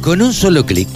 [0.00, 0.88] Con un solo clic,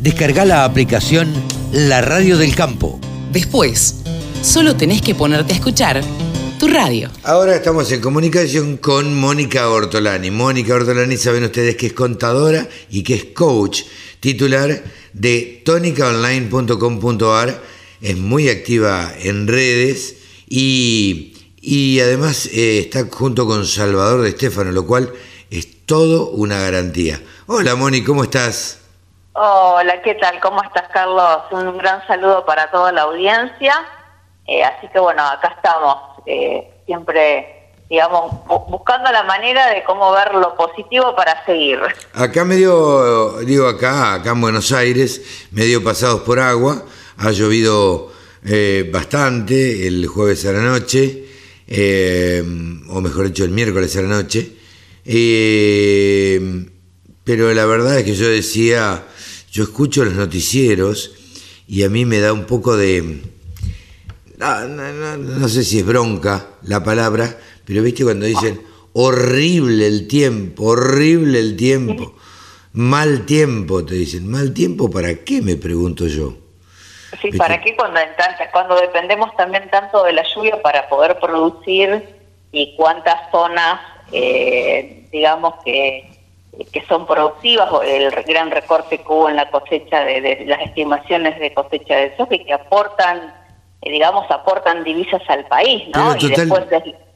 [0.00, 1.32] descarga la aplicación
[1.72, 3.00] La Radio del Campo.
[3.32, 3.96] Después,
[4.40, 6.00] solo tenés que ponerte a escuchar
[6.60, 7.10] tu radio.
[7.24, 10.30] Ahora estamos en comunicación con Mónica Ortolani.
[10.30, 13.82] Mónica Ortolani, saben ustedes que es contadora y que es coach
[14.20, 17.60] titular de tonicaonline.com.ar.
[18.00, 20.14] Es muy activa en redes
[20.48, 25.12] y, y además eh, está junto con Salvador de Estefano, lo cual
[25.50, 27.20] es todo una garantía.
[27.54, 28.78] Hola Moni, ¿cómo estás?
[29.34, 30.40] Hola, ¿qué tal?
[30.40, 31.42] ¿Cómo estás, Carlos?
[31.50, 33.74] Un gran saludo para toda la audiencia.
[34.46, 38.32] Eh, así que bueno, acá estamos, eh, siempre, digamos,
[38.70, 41.78] buscando la manera de cómo ver lo positivo para seguir.
[42.14, 46.82] Acá medio, digo acá, acá en Buenos Aires, medio pasados por agua,
[47.18, 48.12] ha llovido
[48.46, 51.26] eh, bastante el jueves a la noche,
[52.88, 54.56] o mejor dicho, el miércoles a la noche.
[55.04, 56.71] Eh,
[57.24, 59.04] pero la verdad es que yo decía,
[59.50, 61.12] yo escucho los noticieros
[61.68, 63.22] y a mí me da un poco de,
[64.38, 68.60] no, sé si es bronca la palabra, pero viste cuando dicen
[68.92, 72.14] horrible el tiempo, horrible el tiempo,
[72.72, 76.34] mal tiempo, te dicen, mal tiempo para qué, me pregunto yo.
[77.20, 78.00] Sí, ¿para qué cuando,
[78.52, 82.02] cuando dependemos también tanto de la lluvia para poder producir
[82.50, 83.80] y cuántas zonas,
[84.12, 86.11] eh, digamos que
[86.72, 91.54] que son productivas, el gran recorte que hubo en la cosecha de, las estimaciones de
[91.54, 93.34] cosecha de soja y que aportan,
[93.80, 96.14] eh, digamos, aportan divisas al país, ¿no?
[96.16, 96.64] y después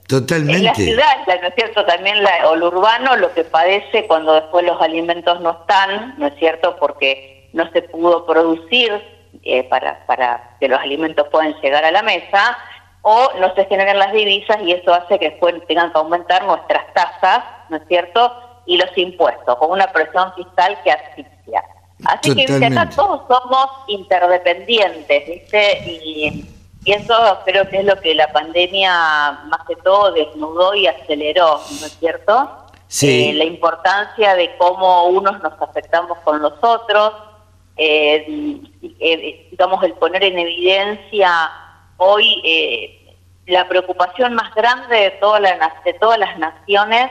[0.08, 0.58] totalmente.
[0.58, 1.84] En la ciudad, ¿no es cierto?
[1.84, 6.28] También la, o lo urbano lo que padece cuando después los alimentos no están, ¿no
[6.28, 6.76] es cierto?
[6.76, 9.02] Porque no se pudo producir
[9.42, 12.56] eh, para, para que los alimentos puedan llegar a la mesa
[13.02, 16.92] o no se generan las divisas y eso hace que después tengan que aumentar nuestras
[16.94, 18.45] tasas, ¿no es cierto?
[18.66, 21.62] Y los impuestos, con una presión fiscal que asfixia.
[22.04, 25.78] Así que acá todos somos interdependientes, ¿viste?
[25.86, 26.52] Y,
[26.84, 28.92] eso creo que es lo que la pandemia
[29.46, 32.48] más que todo desnudó y aceleró, ¿no es cierto?
[32.86, 33.30] Sí.
[33.30, 37.12] Eh, la importancia de cómo unos nos afectamos con los otros,
[37.76, 38.24] eh,
[39.00, 41.50] eh, digamos, el poner en evidencia
[41.96, 42.40] hoy
[43.46, 47.10] la preocupación más grande de, toda la, de todas las naciones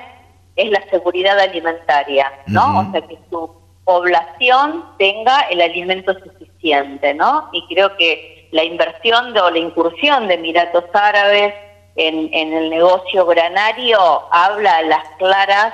[0.56, 2.80] es la seguridad alimentaria, ¿no?
[2.80, 3.52] O sea, que su
[3.84, 7.50] población tenga el alimento suficiente, ¿no?
[7.52, 11.54] Y creo que la inversión de, o la incursión de Emiratos Árabes
[11.96, 14.00] en, en el negocio granario
[14.32, 15.74] habla a las claras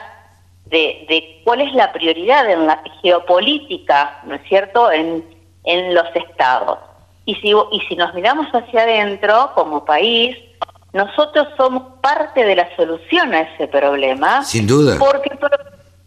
[0.65, 5.23] de, de, cuál es la prioridad en la geopolítica, ¿no es cierto?, en,
[5.63, 6.79] en los estados.
[7.25, 10.37] Y si, y si nos miramos hacia adentro como país,
[10.93, 14.43] nosotros somos parte de la solución a ese problema.
[14.43, 14.97] Sin duda.
[14.99, 15.31] Porque,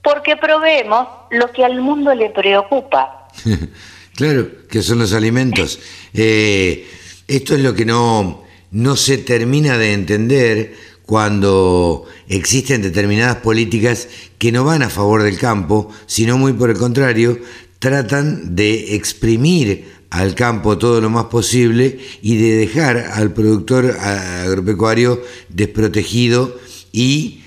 [0.02, 3.28] porque proveemos lo que al mundo le preocupa.
[4.16, 5.78] claro, que son los alimentos.
[6.12, 6.86] Eh,
[7.26, 10.74] esto es lo que no, no se termina de entender
[11.06, 14.08] cuando existen determinadas políticas
[14.38, 17.38] que no van a favor del campo, sino muy por el contrario,
[17.78, 25.20] tratan de exprimir al campo todo lo más posible y de dejar al productor agropecuario
[25.48, 26.56] desprotegido
[26.92, 27.40] y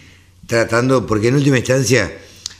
[0.48, 2.12] tratando, porque en última instancia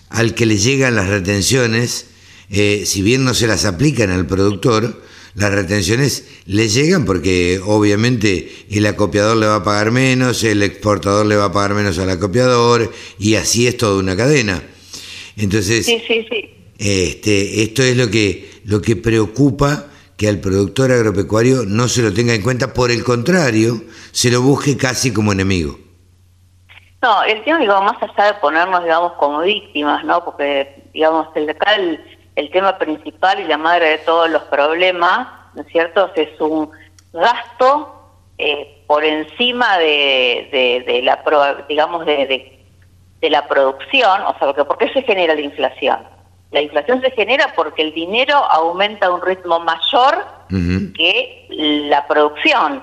[0.08, 2.06] al que le llegan las retenciones,
[2.50, 5.04] eh, si bien no se las aplican al productor,
[5.36, 11.26] las retenciones le llegan porque obviamente el acopiador le va a pagar menos, el exportador
[11.26, 14.64] le va a pagar menos al acopiador y así es toda una cadena.
[15.36, 15.86] Entonces,
[16.78, 22.12] Este, esto es lo que, lo que preocupa que al productor agropecuario no se lo
[22.12, 25.78] tenga en cuenta, por el contrario, se lo busque casi como enemigo.
[27.02, 30.26] No, el tema, digamos, más allá de ponernos, digamos, como víctimas, ¿no?
[30.26, 35.62] Porque, digamos, el, acá el, tema principal y la madre de todos los problemas, ¿no
[35.62, 36.72] es cierto?, es un
[37.14, 37.94] gasto
[38.40, 41.22] eh, por encima de, de, la,
[41.70, 42.58] digamos, de,
[43.22, 46.00] de, la producción, o sea, porque ¿por qué se genera la inflación?
[46.52, 51.48] La inflación se genera porque el dinero aumenta a un ritmo mayor que
[51.90, 52.82] la producción.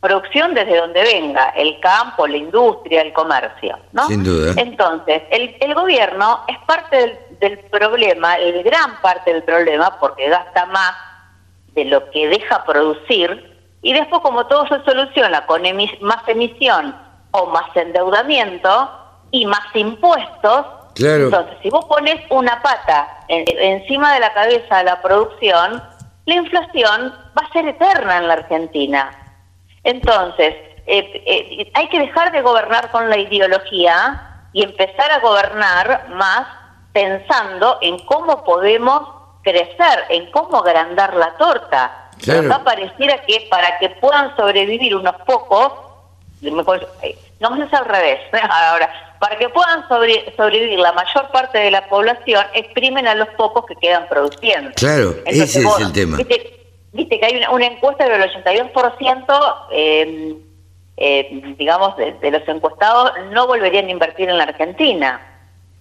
[0.00, 4.06] Producción desde donde venga, el campo, la industria, el comercio, ¿no?
[4.06, 4.52] Sin duda.
[4.56, 10.28] Entonces, el, el gobierno es parte del, del problema, el gran parte del problema, porque
[10.28, 10.92] gasta más
[11.74, 15.62] de lo que deja producir, y después como todo se soluciona con
[16.00, 16.94] más emisión
[17.32, 18.90] o más endeudamiento
[19.32, 20.66] y más impuestos,
[20.98, 25.82] entonces, si vos pones una pata encima de la cabeza de la producción,
[26.26, 29.10] la inflación va a ser eterna en la Argentina.
[29.84, 30.54] Entonces,
[30.86, 36.46] eh, eh, hay que dejar de gobernar con la ideología y empezar a gobernar más
[36.92, 39.02] pensando en cómo podemos
[39.42, 42.10] crecer, en cómo agrandar la torta.
[42.22, 42.52] Claro.
[42.52, 45.72] Acá pareciera que para que puedan sobrevivir unos pocos,
[47.40, 48.20] no es al revés,
[48.50, 48.90] ahora,
[49.20, 53.64] para que puedan sobre- sobrevivir la mayor parte de la población, exprimen a los pocos
[53.66, 54.70] que quedan produciendo.
[54.76, 56.16] Claro, ese es el tema.
[56.16, 56.60] Viste,
[56.92, 60.36] viste que hay una, una encuesta del 82%, eh,
[60.96, 65.20] eh, digamos, de, de los encuestados no volverían a invertir en la Argentina.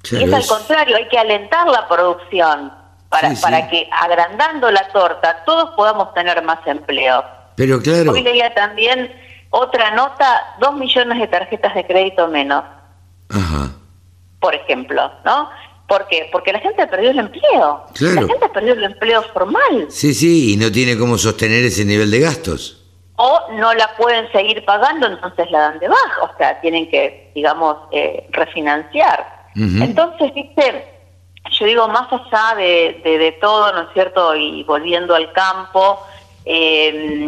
[0.04, 2.72] Claro, y es al contrario, hay que alentar la producción
[3.10, 3.42] para, Sí, sí.
[3.42, 7.24] para que agrandando la torta todos podamos tener más empleo.
[7.56, 9.12] Pero claro, Hoy leía también
[9.50, 12.64] otra nota, dos millones de tarjetas de crédito menos,
[13.30, 13.72] ajá,
[14.40, 15.50] por ejemplo, ¿no?
[15.88, 16.28] ¿Por qué?
[16.32, 17.86] Porque la gente perdió el empleo.
[17.94, 18.22] Claro.
[18.22, 19.88] La gente perdió el empleo formal.
[19.90, 22.84] sí, sí, y no tiene cómo sostener ese nivel de gastos.
[23.16, 26.22] O no la pueden seguir pagando, entonces la dan de baja.
[26.24, 29.48] O sea, tienen que, digamos, eh, refinanciar.
[29.56, 30.86] Entonces, viste,
[31.50, 34.36] yo digo, más allá de, de, de todo, ¿no es cierto?
[34.36, 36.00] Y volviendo al campo,
[36.46, 37.28] eh,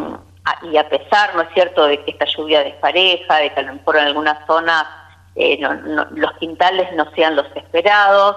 [0.64, 3.74] y a pesar, ¿no es cierto?, de que esta lluvia despareja, de que a lo
[3.76, 4.86] mejor en algunas zonas
[5.36, 8.36] eh, no- los quintales no sean los esperados.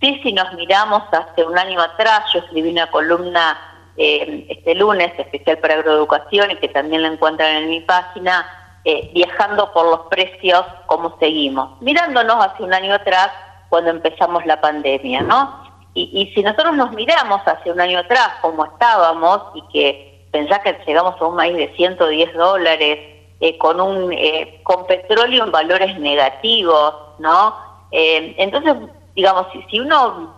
[0.00, 3.58] Sí, si nos miramos hace un año atrás, yo escribí una columna
[3.96, 8.44] eh, este lunes especial para agroeducación y que también la encuentran en mi página,
[8.84, 11.80] eh, viajando por los precios, cómo seguimos.
[11.80, 13.30] Mirándonos hace un año atrás,
[13.68, 15.62] cuando empezamos la pandemia, ¿no?
[15.94, 20.58] Y, y si nosotros nos miramos hace un año atrás, cómo estábamos, y que pensás
[20.64, 22.98] que llegamos a un maíz de 110 dólares,
[23.40, 27.54] eh, con un eh, con petróleo en valores negativos, ¿no?
[27.92, 28.74] Eh, entonces,
[29.14, 30.34] digamos, si, si uno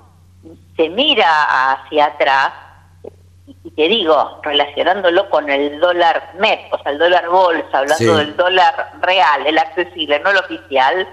[0.77, 2.53] se mira hacia atrás,
[3.65, 8.07] y te digo, relacionándolo con el dólar MEP, o sea, el dólar bolsa, hablando Sí.
[8.07, 11.09] del dólar real, el accesible, no el oficial,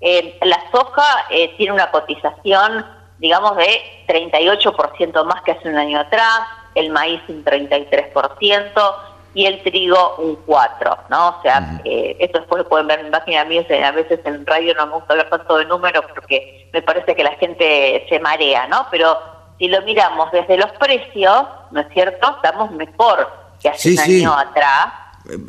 [0.00, 2.86] eh, la soja eh, tiene una cotización,
[3.18, 6.40] digamos, de 38% más que hace un año atrás,
[6.78, 8.94] el maíz un 33%
[9.34, 11.28] y el trigo un 4%, ¿no?
[11.28, 14.20] O sea, eh, esto después lo pueden ver en página, a mí es- a veces
[14.24, 18.06] en radio no me gusta hablar tanto de números porque me parece que la gente
[18.08, 18.86] se marea, ¿no?
[18.90, 19.18] Pero
[19.58, 22.30] si lo miramos desde los precios, ¿no es cierto?
[22.36, 23.28] Estamos mejor
[23.62, 24.20] que hace Sí, un sí.
[24.20, 24.86] año atrás.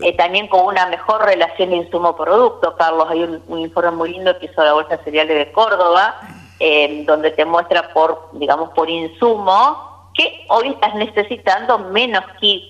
[0.03, 3.07] Eh, también con una mejor relación insumo-producto, Carlos.
[3.09, 6.19] Hay un, un informe muy lindo que hizo la Bolsa de Cereales de Córdoba,
[6.59, 9.88] eh, donde te muestra por, digamos, por insumo,
[10.19, 12.23] que hoy estás necesitando menos,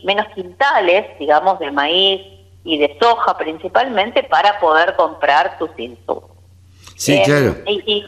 [0.03, 2.21] menos quintales, digamos, de maíz
[2.63, 6.29] y de soja principalmente, para poder comprar tus insumos.
[6.95, 7.57] Sí, Eh, claro.
[7.65, 8.03] Y, y-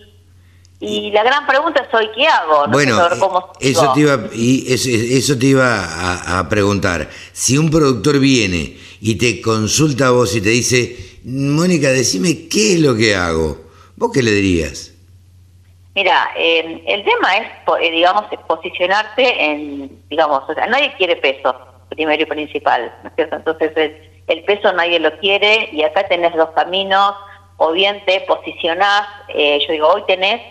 [0.83, 2.65] y la gran pregunta es hoy, ¿qué hago?
[2.65, 3.93] No Bueno, cómo eh, eso sigo.
[3.93, 7.07] te iba, y eso, eso te iba a, a preguntar.
[7.33, 12.73] Si un productor viene y te consulta a vos y te dice, Mónica, decime qué
[12.73, 13.61] es lo que hago,
[13.95, 14.90] ¿vos qué le dirías?
[15.93, 17.47] Mira, eh, el tema es,
[17.81, 21.53] eh, digamos, posicionarte en, digamos, o sea, nadie quiere peso,
[21.89, 23.35] primero y principal, ¿no es cierto?
[23.35, 27.13] Entonces el, el peso nadie lo quiere y acá tenés dos caminos,
[27.57, 30.41] o bien te posicionás, eh, yo digo, hoy tenés,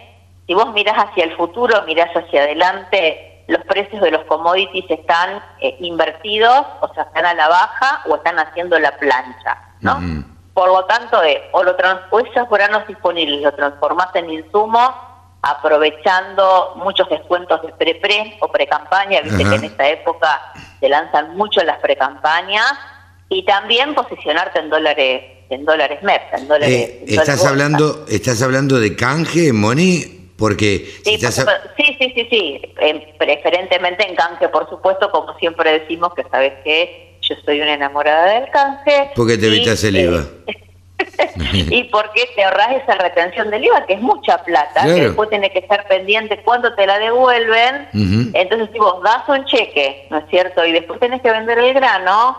[0.47, 5.43] si vos mirás hacia el futuro, mirás hacia adelante, los precios de los commodities están
[5.61, 9.95] eh, invertidos, o sea, están a la baja o están haciendo la plancha, ¿no?
[10.55, 14.79] Por lo tanto, eh, o, lo trans- o esos granos disponibles lo transformás en insumo,
[15.43, 19.51] aprovechando muchos descuentos de pre-pre o pre-campaña, viste Ajá.
[19.51, 20.41] que en esta época
[20.79, 22.73] se lanzan mucho las pre-campañas,
[23.33, 26.69] y también posicionarte en dólares, en dólares MEP, en dólares.
[26.69, 27.49] Eh, en dólares ¿estás, bolsa.
[27.49, 30.33] hablando, ¿Estás hablando de canje, Moni?
[30.37, 31.69] Porque Sí, estás supuesto.
[31.76, 32.61] sí, sí, sí, sí.
[32.81, 37.75] Eh, preferentemente en canje, por supuesto, como siempre decimos, que sabes que yo soy una
[37.75, 39.11] enamorada del canje.
[39.14, 40.25] porque te evitas el eh, IVA.
[41.53, 44.95] y porque te ahorras esa retención del IVA, que es mucha plata, Claro.
[44.95, 47.89] que después tenés que estar pendiente cuándo te la devuelven.
[48.35, 50.65] Entonces, si vos das un cheque, ¿no es cierto?
[50.65, 52.37] Y después tenés que vender el grano,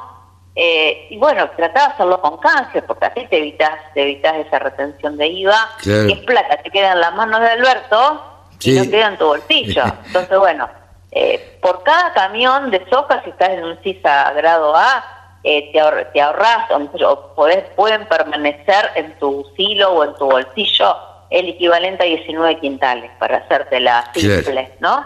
[0.55, 4.59] eh, y bueno, tratá de hacerlo con canje, porque así te evitas, te evitas esa
[4.59, 6.07] retención de IVA, Claro.
[6.07, 8.25] que es plata, te queda en las manos de Alberto
[8.59, 8.75] Sí.
[8.77, 9.83] y no queda en tu bolsillo.
[10.07, 10.69] Entonces, bueno,
[11.13, 15.79] eh, por cada camión de soja, si estás en un CISA grado A, eh, te,
[15.79, 20.95] ahor- te ahorras o, podés- pueden permanecer en tu silo o en tu bolsillo
[21.29, 24.35] el equivalente a 19 quintales, para hacértela Claro.
[24.43, 25.05] simple, ¿no?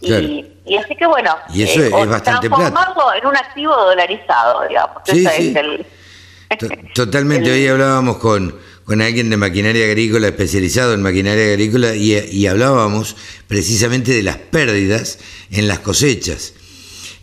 [0.00, 0.22] Claro.
[0.22, 2.70] Y, y así que bueno, Y eso es bastante plata.
[2.70, 5.02] transformarlo en un activo dolarizado, digamos.
[5.06, 5.48] Sí, sí.
[5.50, 5.86] es el-
[6.58, 12.18] To- Totalmente, hoy hablábamos con, con alguien de maquinaria agrícola especializado en maquinaria agrícola y,
[12.30, 13.16] y hablábamos
[13.48, 15.18] precisamente de las pérdidas
[15.50, 16.52] en las cosechas.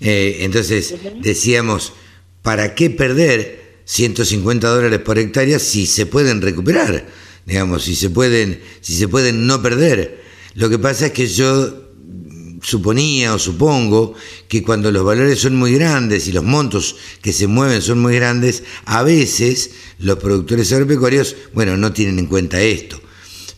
[0.01, 1.93] Eh, entonces decíamos,
[2.41, 7.05] ¿para qué perder 150 dólares por hectárea si se pueden recuperar?
[7.45, 10.21] Digamos, si se pueden, si se pueden no perder.
[10.53, 11.89] Lo que pasa es que yo
[12.61, 14.13] suponía o supongo
[14.47, 18.15] que cuando los valores son muy grandes y los montos que se mueven son muy
[18.15, 22.99] grandes, a veces los productores agropecuarios, bueno, no tienen en cuenta esto.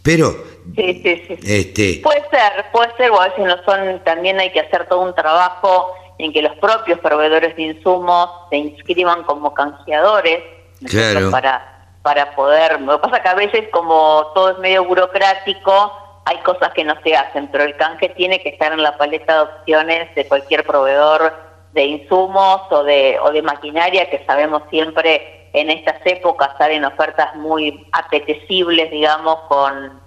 [0.03, 1.39] Pero Sí, sí, sí.
[1.43, 1.99] Este...
[2.03, 5.15] Puede ser, puede ser, o a veces no son, también hay que hacer todo un
[5.15, 10.43] trabajo en que los propios proveedores de insumos se inscriban como canjeadores
[10.87, 11.31] claro.
[11.31, 15.91] para, para poder, lo que pasa es que a veces como todo es medio burocrático,
[16.25, 19.33] hay cosas que no se hacen, pero el canje tiene que estar en la paleta
[19.33, 21.33] de opciones de cualquier proveedor
[21.73, 27.35] de insumos o de, o de maquinaria que sabemos siempre en estas épocas salen ofertas
[27.35, 29.99] muy apetecibles, digamos, con,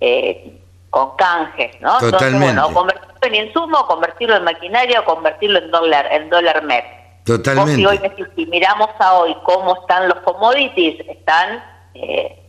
[0.00, 0.60] eh,
[0.90, 1.98] con canjes, ¿no?
[1.98, 2.26] Totalmente.
[2.26, 6.84] Entonces, bueno, convertirlo en insumo, convertirlo en maquinaria o convertirlo en dólar, en dólar MEP.
[7.24, 7.76] Totalmente.
[7.76, 8.00] si, hoy,
[8.34, 11.62] si miramos a hoy cómo están los commodities, están
[11.94, 12.42] eh,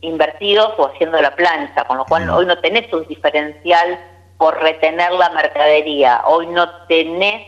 [0.00, 3.98] invertidos o haciendo la plancha, con lo cual hoy no tenés un diferencial
[4.38, 7.42] por retener la mercadería, hoy no tenés,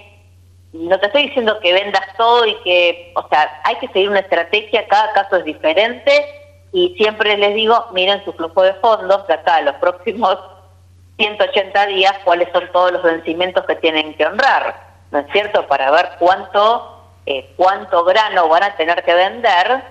[0.72, 4.20] no te estoy diciendo que vendas todo y que, o sea, hay que seguir una
[4.20, 6.43] estrategia, cada caso es diferente
[6.74, 10.36] y siempre les digo, miren su flujo de fondos, de acá los próximos
[11.18, 14.74] 180 días, cuáles son todos los vencimientos que tienen que honrar,
[15.12, 15.68] ¿no es cierto?
[15.68, 19.84] Para ver cuánto, eh, cuánto grano van a tener que vender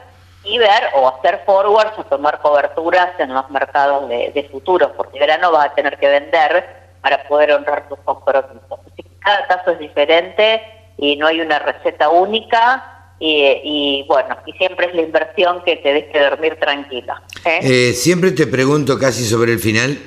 [0.44, 5.54] y ver o hacer forwards o tomar coberturas en los mercados de, futuros, porque grano
[5.54, 6.66] va a tener que vender
[7.02, 8.80] para poder honrar sus compromisos.
[9.20, 10.62] cada caso es diferente
[10.98, 12.93] y no hay una receta única.
[13.25, 17.24] Y, bueno, y siempre es la inversión que te deje dormir tranquila.
[17.46, 17.60] ¿eh?
[17.62, 19.98] Eh, siempre te pregunto casi sobre el final,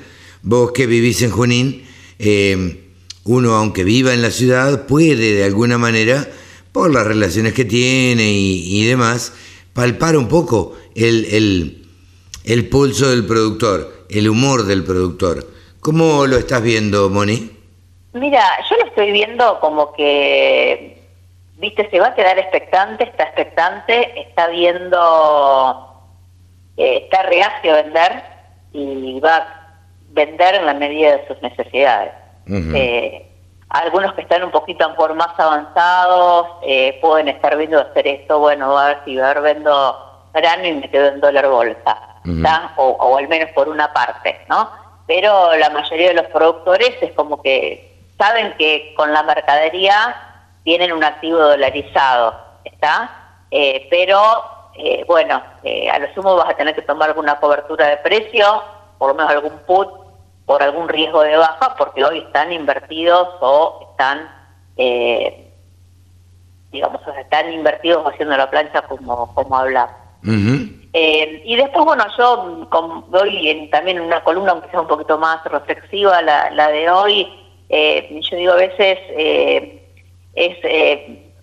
[0.43, 1.87] vos que vivís en Junín,
[2.19, 2.83] eh,
[3.23, 6.27] uno aunque viva en la ciudad puede de alguna manera,
[6.71, 9.33] por las relaciones que tiene y demás,
[9.73, 11.77] palpar un poco el,
[12.43, 15.45] el, pulso del productor, el humor del productor.
[15.79, 17.51] ¿Cómo lo estás viendo, Moni?
[18.13, 20.96] Mira, yo lo estoy viendo como que,
[21.57, 26.09] viste, se va a quedar expectante, está expectante, está viendo,
[26.77, 28.23] eh, está reacio a vender
[28.73, 29.67] y va a
[30.09, 32.13] vender en la medida de sus necesidades.
[32.49, 33.29] Eh,
[33.69, 38.77] algunos que están un poquito por más avanzados eh, pueden estar viendo hacer esto, bueno,
[38.77, 41.97] a ver si a ver, vendo grano y me quedo en dólar bolsa,
[42.77, 44.69] o, al menos por una parte, ¿no?
[45.07, 50.26] Pero la mayoría de los productores es como que saben que con la mercadería
[50.67, 53.09] tienen un activo dolarizado, ¿está?
[53.51, 54.19] Eh, pero,
[54.75, 55.41] eh, bueno,
[55.93, 58.61] a lo sumo vas a tener que tomar alguna cobertura de precio,
[58.97, 59.87] por lo menos algún put
[60.45, 64.29] por algún riesgo de baja, porque hoy están invertidos o están,
[64.75, 65.53] eh,
[66.69, 69.95] digamos, están invertidos haciendo la plancha como, como hablamos.
[70.91, 72.67] Eh, y después, bueno, yo
[73.13, 76.89] hoy en, también en una columna, aunque sea un poquito más reflexiva, la, la de
[76.89, 77.25] hoy,
[77.69, 78.99] eh, yo digo a veces
[80.37, 80.57] es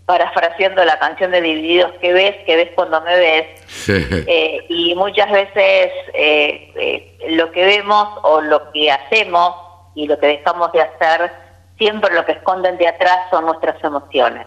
[0.06, 2.36] parafraseando la canción de Divididos, que ves?
[2.44, 3.46] que ves cuando me ves?
[4.26, 9.54] Eh, y muchas veces eh, eh, lo que vemos o lo que hacemos
[9.94, 11.30] y lo que dejamos de hacer,
[11.76, 14.46] siempre lo que esconden de atrás son nuestras emociones.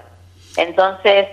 [0.55, 1.27] Entonces,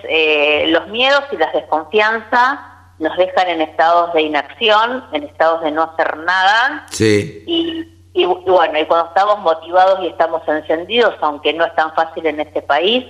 [0.67, 2.59] los miedos y las desconfianzas
[2.99, 6.87] nos dejan en estados de inacción, en estados de no hacer nada.
[6.91, 7.43] Sí.
[7.47, 12.25] Y, y bueno, y cuando estamos motivados y estamos encendidos, aunque no es tan fácil
[12.27, 13.05] en este país,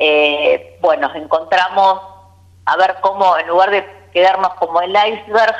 [0.00, 2.00] eh, bueno, encontramos
[2.66, 5.54] a ver cómo, en lugar de quedarnos como el iceberg,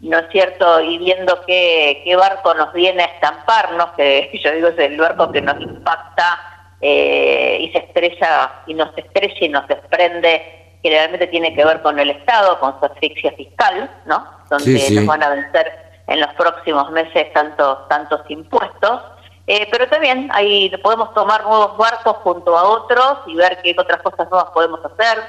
[0.00, 0.82] ¿no es cierto?
[0.82, 5.32] Y viendo qué, qué barco nos viene a estamparnos, que yo digo es el barco
[5.32, 6.38] que nos impacta
[6.82, 11.80] eh, y se estrella, y nos estrella y nos desprende, que realmente tiene que ver
[11.80, 14.26] con el Estado, con su asfixia fiscal, ¿no?
[14.50, 19.02] Donde nos van a vencer en los próximos meses tantos, tantos impuestos.
[19.46, 24.02] Eh, pero también ahí podemos tomar nuevos barcos junto a otros y ver qué otras
[24.02, 25.22] cosas nuevas podemos hacer,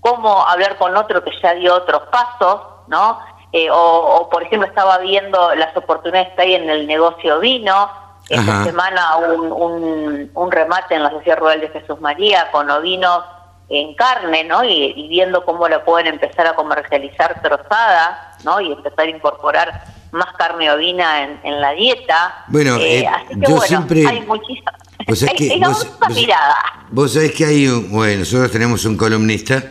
[0.00, 3.18] cómo hablar con otro que ya dio otros pasos, ¿no?
[3.52, 7.90] Eh, o, por ejemplo, estaba viendo las oportunidades que hay en el negocio vino.
[8.28, 13.24] Esta semana un, un, remate en la Sociedad Rural de Jesús María con ovinos
[13.68, 14.64] en carne, ¿no?
[14.64, 18.60] Y, viendo cómo la pueden empezar a comercializar trozada, ¿no?
[18.60, 22.44] Y empezar a incorporar más carne ovina en, en la dieta.
[22.48, 24.06] Bueno, eh, eh así que, yo bueno, siempre...
[24.06, 24.74] Hay muchísimas...
[25.06, 26.56] Vos hay, que, vos, mirada.
[26.90, 27.90] Vos sabés que hay un...
[27.90, 29.64] Bueno, nosotros tenemos un columnista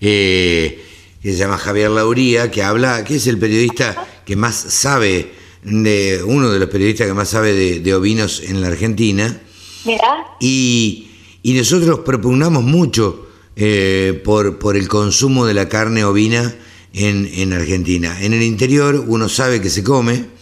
[0.00, 0.84] eh,
[1.22, 6.22] que se llama Javier Lauría, que habla, que es el periodista que más sabe, de
[6.24, 9.40] uno de los periodistas que más sabe de, de ovinos en la Argentina.
[9.84, 10.26] Mira.
[10.40, 11.10] Y,
[11.42, 13.25] y nosotros propugnamos mucho
[13.56, 16.54] eh, por, por el consumo de la carne ovina
[16.92, 18.22] en, en, Argentina.
[18.22, 20.36] En el interior uno sabe que se come,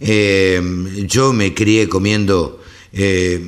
[0.00, 0.60] Eh,
[1.06, 2.60] yo me crié comiendo
[2.92, 3.40] eh,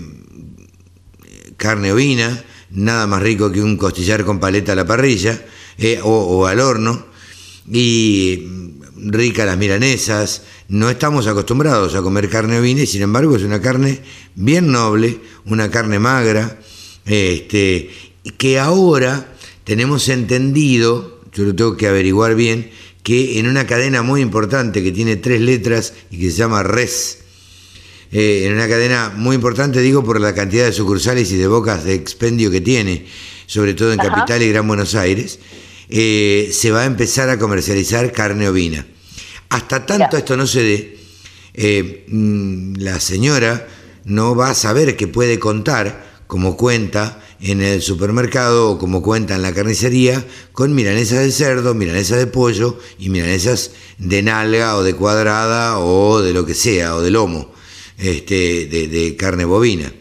[1.59, 5.37] carne ovina, nada más rico que un costillar con paleta a la parrilla
[5.77, 7.05] eh, o, o al horno,
[7.71, 8.47] y
[8.97, 10.43] ricas las milanesas.
[10.69, 14.01] No estamos acostumbrados a comer carne ovina y sin embargo es una carne
[14.35, 16.59] bien noble, una carne magra,
[17.05, 17.91] este,
[18.33, 19.33] que ahora
[19.65, 22.71] tenemos entendido, yo lo tengo que averiguar bien,
[23.03, 27.19] que en una cadena muy importante que tiene tres letras y que se llama Res,
[28.13, 31.85] eh, en una cadena muy importante, digo, por la cantidad de sucursales y de bocas
[31.85, 33.07] de expendio que tiene,
[33.47, 34.11] sobre todo en Ajá.
[34.11, 35.39] Capital y Gran Buenos Aires,
[35.89, 38.87] eh, se va a empezar a comercializar carne ovina.
[39.49, 40.99] Hasta tanto esto no se dé,
[41.55, 43.69] eh, mm, la señora
[44.05, 49.35] no va a saber que puede contar, como cuenta en el supermercado o como cuenta
[49.35, 54.83] en la carnicería, con milanesas de cerdo, milanesas de pollo y milanesas de nalga o
[54.83, 57.53] de cuadrada o de lo que sea, o de lomo,
[57.99, 59.93] este, de, carne bovina.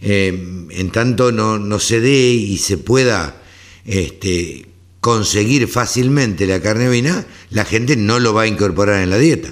[0.00, 0.28] Eh,
[0.70, 3.42] en tanto no, no se dé y se pueda
[3.84, 4.66] este,
[5.00, 9.48] conseguir fácilmente la carne bovina, la gente no lo va a incorporar en la dieta.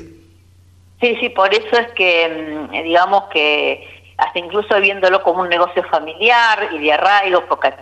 [1.01, 5.83] Sí, sí, por eso es que, mm, digamos que hasta incluso viéndolo como un negocio
[5.85, 7.73] familiar y de arraigo, porque,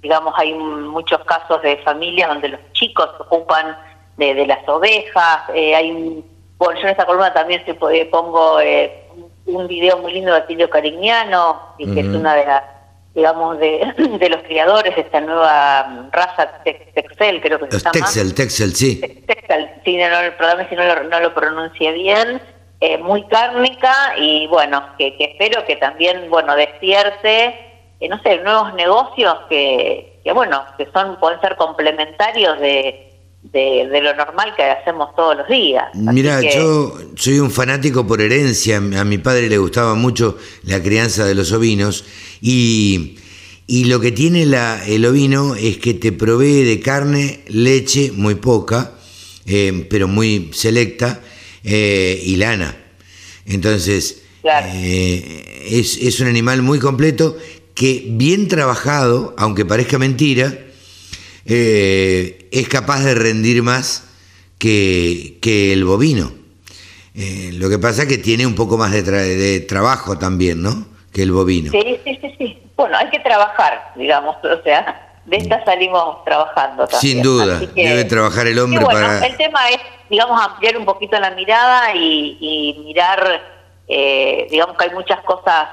[0.00, 3.76] digamos, hay muchos casos de familias donde los chicos se ocupan
[4.16, 5.40] de, de las ovejas.
[5.54, 6.24] eh, hay un,
[6.58, 9.04] bueno, yo en esta columna también se pongo eh,
[9.46, 12.62] un video muy lindo de Atilio Carignano, y que es una de las,
[13.14, 17.92] digamos, de, de los criadores de esta nueva raza Tex- Texel, creo que se llama.
[17.92, 19.00] Texel, Texel, sí.
[19.26, 22.40] Texel, sí, no, no, perdóname si no lo, no lo pronuncie bien,
[22.80, 27.54] eh, muy cárnica y bueno, que, que espero que también, bueno, despierte,
[28.00, 33.88] eh, no sé, nuevos negocios que, que bueno, que son pueden ser complementarios de, de,
[33.88, 35.86] de lo normal que hacemos todos los días.
[35.94, 38.76] Mira, que- yo soy un fanático por herencia.
[38.76, 42.04] A mi padre le gustaba mucho la crianza de los ovinos.
[42.40, 43.18] Y,
[43.66, 48.36] y lo que tiene la, el ovino es que te provee de carne, leche, muy
[48.36, 48.92] poca,
[49.46, 51.20] eh, pero muy selecta,
[51.64, 52.76] eh, y lana.
[53.46, 54.68] Entonces, Claro.
[54.72, 57.36] eh, es, es un animal muy completo
[57.74, 60.56] que, bien trabajado, aunque parezca mentira,
[61.46, 64.04] eh, es capaz de rendir más
[64.58, 66.32] que, que el bovino.
[67.14, 70.62] Eh, lo que pasa es que tiene un poco más de, tra- de trabajo también,
[70.62, 70.86] ¿no?
[71.12, 71.72] Que el bovino.
[71.72, 72.58] Sí, sí, sí, sí.
[72.76, 77.00] Bueno, hay que trabajar, digamos, o sea, de esta salimos trabajando también.
[77.00, 79.26] Sin duda, que- debe trabajar el hombre bueno, para...
[79.26, 83.40] el tema es, digamos, ampliar un poquito la mirada y, y mirar,
[83.86, 85.68] eh, digamos que hay muchas cosas,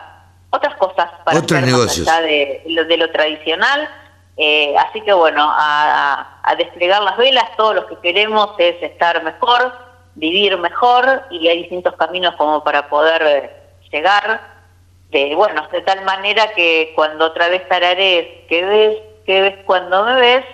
[0.50, 2.08] otras cosas para Otros más negocios.
[2.08, 3.90] allá de, lo, de lo tradicional.
[4.38, 9.24] Eh, así que bueno, a, a desplegar las velas, todos los que queremos es estar
[9.24, 9.72] mejor,
[10.16, 13.52] vivir mejor y hay distintos caminos como para poder eh,
[13.92, 14.54] llegar.
[15.12, 20.06] De, bueno, de tal manera que cuando otra vez tararees, que ves, que ves cuando
[20.06, 20.46] me ves,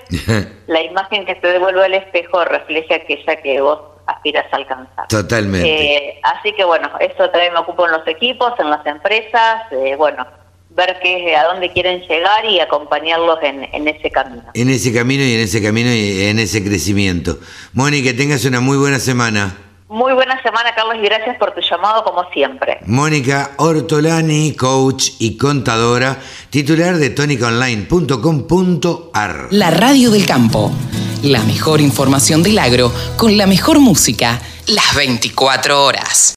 [0.67, 5.07] la imagen que te devuelve al espejo refleja aquella que vos aspiras a alcanzar.
[5.07, 5.67] Totalmente.
[5.67, 9.95] Eh, así que bueno, eso también me ocupo en los equipos, en las empresas, eh,
[9.95, 10.25] bueno,
[10.69, 14.43] ver qué, a dónde quieren llegar y acompañarlos en, en ese camino.
[14.53, 17.37] En ese camino y en ese camino y en ese crecimiento.
[17.73, 19.70] Moni, que tengas una muy buena semana.
[19.91, 22.79] Muy buena semana, Carlos, y gracias por tu llamado como siempre.
[22.85, 26.17] Mónica Ortolani, coach y contadora,
[26.49, 29.47] titular de tonicaonline.com.ar.
[29.49, 30.71] La radio del campo.
[31.23, 36.29] La mejor información del agro con la mejor música las 24 horas.